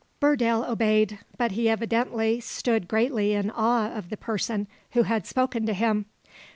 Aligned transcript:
Burdale 0.19 0.63
obeyed; 0.67 1.19
but 1.37 1.51
he 1.51 1.69
evidently 1.69 2.39
stood 2.39 2.87
greatly 2.87 3.33
in 3.33 3.51
awe 3.51 3.87
of 3.95 4.09
the 4.09 4.17
person 4.17 4.67
who 4.93 5.03
had 5.03 5.27
spoken 5.27 5.63
to 5.67 5.73
him. 5.75 6.07